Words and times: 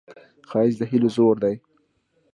ښایست 0.49 0.77
د 0.79 0.81
هیلو 0.91 1.09
زور 1.15 1.35
دی 1.43 1.55